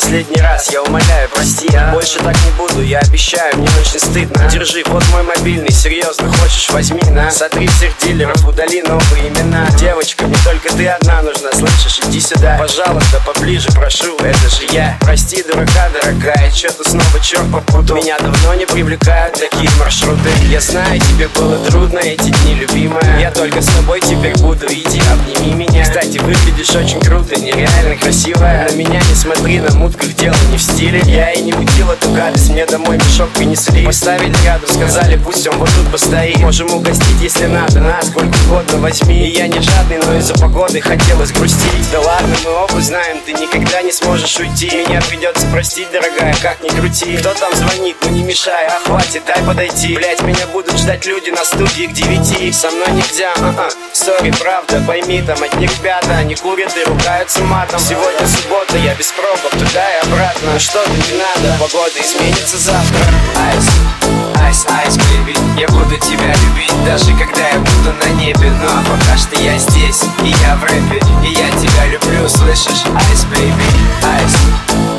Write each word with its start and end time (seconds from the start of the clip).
последний 0.00 0.40
раз, 0.40 0.70
я 0.72 0.82
умоляю, 0.82 1.28
прости 1.28 1.68
а? 1.76 1.92
Больше 1.92 2.20
так 2.20 2.34
не 2.44 2.50
буду, 2.56 2.82
я 2.82 3.00
обещаю, 3.00 3.54
мне 3.58 3.68
очень 3.78 4.00
стыдно. 4.00 4.48
Держи, 4.50 4.82
вот 4.86 5.04
мой 5.12 5.22
мобильный, 5.22 5.70
серьезно, 5.70 6.32
хочешь, 6.32 6.70
возьми 6.70 7.02
на. 7.10 7.30
Сотри 7.30 7.66
всех 7.66 7.92
дилеров, 7.98 8.48
удали 8.48 8.82
новые 8.82 9.28
имена. 9.28 9.66
Девочка, 9.78 10.19
ты 10.80 10.86
одна 10.86 11.20
нужна, 11.20 11.50
слышишь, 11.52 12.00
иди 12.06 12.18
сюда. 12.20 12.56
Пожалуйста, 12.58 13.20
поближе, 13.26 13.68
прошу, 13.72 14.16
это 14.16 14.48
же 14.48 14.64
я. 14.72 14.96
Прости, 15.02 15.42
дурака, 15.42 15.90
дорогая, 15.92 16.50
что-то 16.50 16.88
снова 16.88 17.20
черт 17.22 17.52
попутал. 17.52 17.96
Меня 17.96 18.18
давно 18.18 18.54
не 18.54 18.64
привлекают 18.64 19.34
такие 19.34 19.68
маршруты. 19.78 20.30
Я 20.48 20.58
знаю, 20.58 20.98
тебе 20.98 21.28
было 21.28 21.58
трудно 21.66 21.98
эти 21.98 22.30
дни, 22.30 22.54
любимая. 22.54 23.20
Я 23.20 23.30
только 23.30 23.60
с 23.60 23.66
тобой 23.66 24.00
теперь 24.00 24.34
буду, 24.38 24.64
иди, 24.68 25.02
обними 25.12 25.52
меня. 25.66 25.82
Кстати, 25.82 26.16
выглядишь 26.16 26.74
очень 26.74 27.00
круто, 27.00 27.38
нереально 27.38 27.96
красивая. 27.96 28.66
На 28.70 28.74
меня 28.74 29.00
не 29.06 29.14
смотри, 29.14 29.60
на 29.60 29.74
мутках 29.74 30.14
дело 30.14 30.36
не 30.50 30.56
в 30.56 30.62
стиле. 30.62 31.02
Я 31.04 31.30
и 31.32 31.42
не 31.42 31.52
мутил 31.52 31.90
эту 31.90 32.10
гадость, 32.12 32.48
мне 32.48 32.64
домой 32.64 32.96
мешок 32.96 33.28
принесли. 33.32 33.84
Поставили 33.84 34.34
рядом, 34.46 34.66
сказали, 34.66 35.20
пусть 35.22 35.46
он 35.46 35.58
вот 35.58 35.68
тут 35.76 35.92
постоит. 35.92 36.38
Можем 36.38 36.72
угостить, 36.72 37.20
если 37.20 37.48
надо, 37.48 37.80
на 37.80 38.00
сколько 38.00 38.34
угодно 38.46 38.78
возьми. 38.78 39.28
И 39.28 39.36
я 39.36 39.46
не 39.46 39.60
жадный, 39.60 39.98
но 40.06 40.16
из-за 40.16 40.32
погоды 40.34 40.69
хотелось 40.78 41.32
грустить 41.32 41.90
Да 41.90 42.00
ладно, 42.00 42.36
мы 42.44 42.50
оба 42.50 42.80
знаем, 42.80 43.18
ты 43.26 43.32
никогда 43.32 43.82
не 43.82 43.90
сможешь 43.90 44.38
уйти. 44.38 44.70
Меня 44.70 45.00
придется 45.00 45.46
простить, 45.48 45.90
дорогая, 45.90 46.34
как 46.40 46.62
ни 46.62 46.68
крути. 46.68 47.16
Кто 47.16 47.34
там 47.34 47.52
звонит, 47.54 47.96
ну 48.02 48.10
не 48.10 48.22
мешай, 48.22 48.68
а 48.68 48.78
хватит, 48.86 49.22
дай 49.26 49.42
подойти. 49.42 49.96
Блять, 49.96 50.22
меня 50.22 50.46
будут 50.48 50.76
ждать 50.78 51.06
люди 51.06 51.30
на 51.30 51.44
студии 51.44 51.86
к 51.86 51.92
девяти. 51.92 52.52
Со 52.52 52.70
мной 52.70 52.92
нельзя, 52.92 53.32
а-а, 53.38 53.70
sorry, 53.92 54.30
правда, 54.38 54.82
пойми 54.86 55.22
Там 55.22 55.42
одни 55.42 55.66
ребята, 55.66 56.18
они 56.18 56.36
курят 56.36 56.76
и 56.76 56.84
ругаются 56.84 57.40
матом. 57.40 57.80
Сегодня 57.80 58.26
суббота, 58.28 58.76
я 58.76 58.94
без 58.94 59.12
пробок, 59.12 59.52
туда 59.52 59.84
и 59.96 60.06
обратно. 60.06 60.58
Что-то 60.58 60.90
не 60.90 61.18
надо, 61.18 61.56
погода 61.58 61.98
изменится 62.00 62.58
завтра. 62.58 63.00
Ice, 63.48 63.66
ice, 64.44 64.66
ice, 64.68 64.96
baby 64.96 65.60
Я 65.60 65.66
буду 65.68 65.96
тебя 65.96 66.34
любить, 66.34 66.84
даже 66.84 67.16
когда 67.16 67.48
я 67.48 67.58
буду 67.58 67.79
на 68.00 68.10
небе 68.20 68.50
Ну 68.60 68.66
а 68.66 68.82
пока 68.82 69.16
что 69.16 69.40
я 69.40 69.58
здесь, 69.58 70.02
и 70.22 70.28
я 70.28 70.56
в 70.56 70.64
рэпе 70.64 71.00
И 71.24 71.32
я 71.32 71.50
тебя 71.50 71.86
люблю, 71.86 72.28
слышишь? 72.28 72.84
Ice, 72.94 73.24
baby, 73.24 73.64
ice 74.02 74.36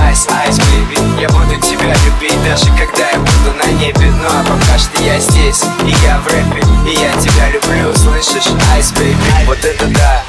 Ice, 0.00 0.26
ice, 0.28 0.58
baby. 0.58 1.20
Я 1.20 1.28
буду 1.28 1.56
тебя 1.60 1.94
любить, 2.04 2.42
даже 2.44 2.66
когда 2.66 3.10
я 3.10 3.18
буду 3.18 3.56
на 3.58 3.70
небе. 3.72 4.10
Ну 4.10 4.28
а 4.28 4.44
пока 4.44 4.78
что 4.78 5.02
я 5.02 5.18
здесь, 5.18 5.62
и 5.84 5.94
я 6.04 6.18
в 6.20 6.26
рэпе 6.26 6.62
И 6.86 6.94
я 6.94 7.12
тебя 7.20 7.50
люблю, 7.50 7.94
слышишь? 7.96 8.52
Ice, 8.72 8.92
baby. 8.92 9.46
Вот 9.46 9.64
это 9.64 9.86
да, 9.86 10.23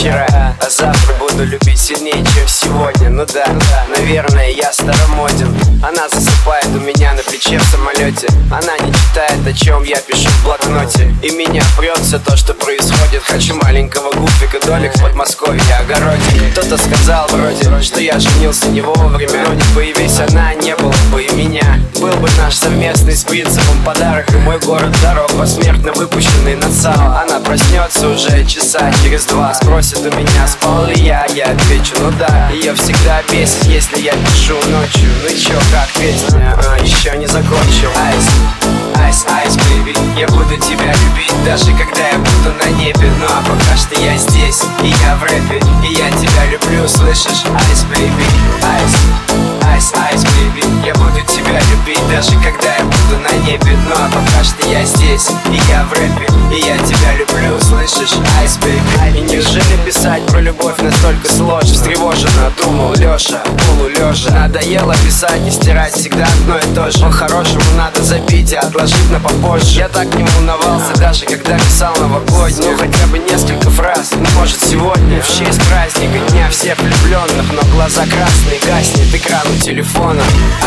вчера 0.00 0.54
А 0.60 0.70
завтра 0.70 1.14
буду 1.18 1.44
любить 1.44 1.78
сильнее, 1.78 2.24
чем 2.34 2.48
сегодня. 2.48 3.10
Ну 3.10 3.26
да, 3.26 3.46
наверное, 3.88 4.50
я 4.50 4.72
старомоден. 4.72 5.54
Она 5.82 6.08
засыпает 6.08 6.66
у 6.66 6.80
меня 6.80 7.12
на 7.12 7.22
плече 7.22 7.58
в 7.58 7.62
самолете. 7.64 8.28
Она 8.50 8.78
не 8.78 8.92
читает, 8.92 9.46
о 9.46 9.52
чем 9.52 9.82
я 9.84 9.96
пишу 10.00 10.28
в 10.28 10.44
блокноте. 10.44 11.14
И 11.22 11.30
меня 11.30 11.62
прет 11.76 11.98
все 11.98 12.18
то, 12.18 12.36
что 12.36 12.54
происходит. 12.54 13.22
Хочу 13.24 13.54
маленького 13.56 14.12
Гуфика, 14.12 14.64
домик 14.66 14.94
в 14.96 15.02
Подмосковье, 15.02 15.62
огородик 15.78 16.50
Кто-то 16.52 16.76
сказал 16.78 17.28
вроде, 17.28 17.82
что 17.82 18.00
я 18.00 18.18
женился 18.18 18.68
не 18.68 18.80
вовремя. 18.80 19.44
Но 19.46 19.54
не 19.54 19.64
появись 19.74 20.18
она, 20.20 20.54
не 20.54 20.74
было 20.76 20.94
бы 21.12 21.22
и 21.22 21.30
меня 21.32 21.69
Был 22.00 22.14
бы 22.16 22.30
наш 22.38 22.54
совместный 22.54 23.14
с 23.14 23.24
принципом 23.24 23.76
подарок 23.84 24.26
И 24.32 24.36
мой 24.38 24.58
город 24.60 24.90
дорог 25.02 25.30
посмертно 25.36 25.92
выпущенный 25.92 26.56
на 26.56 26.72
сало. 26.72 27.20
Она 27.20 27.40
проснется 27.40 28.08
уже 28.08 28.42
часа 28.46 28.90
через 29.02 29.26
два 29.26 29.52
Спросит 29.52 29.98
у 29.98 30.16
меня, 30.16 30.48
спал 30.48 30.86
ли 30.86 30.94
я, 30.94 31.26
я 31.34 31.50
отвечу, 31.52 31.96
ну 31.98 32.10
да 32.12 32.48
Ее 32.54 32.72
всегда 32.74 33.20
бесит, 33.30 33.64
если 33.64 34.00
я 34.00 34.12
пишу 34.12 34.54
ночью 34.70 35.10
Ну 35.22 35.28
чё, 35.36 35.52
как 35.70 35.88
песня, 35.92 36.58
а, 36.70 36.82
еще 36.82 37.14
не 37.18 37.26
закончил. 37.26 37.90
Ice, 37.94 38.28
ice, 38.96 39.26
ice, 39.28 39.56
baby 39.56 39.94
Я 40.18 40.26
буду 40.28 40.56
тебя 40.56 40.94
любить, 40.94 41.34
даже 41.44 41.66
когда 41.72 42.08
я 42.08 42.18
буду 42.18 42.54
на 42.64 42.70
небе. 42.78 43.12
Ну 43.18 43.26
а 43.26 43.42
пока 43.42 43.76
что 43.76 44.00
я 44.00 44.16
здесь, 44.16 44.62
и 44.82 44.86
я 44.86 45.16
в 45.16 45.22
рэпе 45.24 45.60
И 45.86 45.92
я 45.92 46.10
тебя 46.12 46.46
люблю, 46.50 46.88
слышишь? 46.88 47.44
Ice, 47.68 47.82
baby, 47.84 48.24
ice 48.62 48.96
Ice, 49.70 49.92
ice, 49.94 50.22
baby 50.24 50.39
Что 54.42 54.66
я 54.68 54.84
здесь, 54.84 55.28
и 55.50 55.60
я 55.70 55.84
в 55.84 55.92
рэпе 55.92 56.26
И 56.50 56.60
я 56.60 56.76
тебя 56.78 57.14
люблю, 57.14 57.60
слышишь? 57.60 58.16
Ice, 58.38 58.56
baby 58.56 59.18
И 59.18 59.20
неужели 59.20 59.76
писать 59.84 60.24
про 60.26 60.40
любовь 60.40 60.78
настолько 60.78 61.30
сложно? 61.30 61.72
Встревоженно 61.72 62.50
думал 62.62 62.94
Лёша, 62.94 63.40
полулежа 63.66 64.30
Надоело 64.30 64.94
писать 65.04 65.46
и 65.46 65.50
стирать 65.50 65.94
всегда 65.94 66.24
одно 66.24 66.58
и 66.58 66.74
то 66.74 66.90
же. 66.90 67.00
По-хорошему 67.04 67.62
надо 67.76 68.02
забить 68.02 68.52
и 68.52 68.56
отложить 68.56 69.10
на 69.10 69.20
попозже. 69.20 69.80
Я 69.80 69.88
так 69.88 70.06
не 70.14 70.24
волновался, 70.24 70.98
даже 70.98 71.26
когда 71.26 71.58
писал 71.58 71.94
новогоднюю. 71.96 72.78
Хотя 72.78 73.06
бы 73.08 73.18
несколько 73.18 73.70
фраз, 73.70 74.12
ну 74.12 74.26
может 74.38 74.60
сегодня. 74.60 75.20
В 75.22 75.28
честь 75.28 75.60
праздника 75.68 76.18
дня 76.30 76.48
всех 76.50 76.78
влюбленных 76.78 77.52
Но 77.52 77.62
глаза 77.74 78.02
красные, 78.06 78.60
гаснет 78.66 79.14
экран 79.14 79.42
у 79.54 79.60
телефона. 79.60 80.22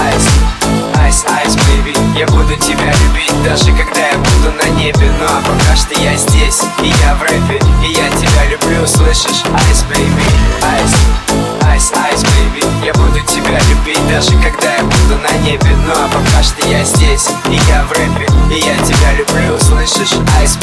Ice, 0.06 0.24
Пока 5.74 5.86
что 5.90 6.00
я 6.02 6.16
здесь, 6.16 6.62
и 6.84 6.88
я 6.88 7.16
в 7.16 7.24
рэпе 7.24 7.60
И 7.84 7.94
я 7.94 8.08
тебя 8.10 8.46
люблю, 8.46 8.86
слышишь? 8.86 9.42
Ice, 9.52 9.84
baby, 9.90 10.24
ice 10.62 10.94
Ice, 11.64 11.92
ice, 11.96 12.22
baby 12.22 12.64
Я 12.86 12.94
буду 12.94 13.20
тебя 13.22 13.60
любить, 13.72 14.08
даже 14.08 14.34
когда 14.34 14.76
я 14.76 14.84
буду 14.84 15.18
на 15.18 15.36
небе 15.40 15.76
Ну 15.88 15.92
а 15.92 16.08
пока 16.10 16.44
что 16.44 16.64
я 16.68 16.84
здесь, 16.84 17.28
и 17.50 17.56
я 17.68 17.84
в 17.86 17.92
рэпе 17.92 18.28
И 18.52 18.60
я 18.60 18.76
тебя 18.86 19.14
люблю, 19.18 19.58
слышишь? 19.60 20.16
Ice, 20.38 20.58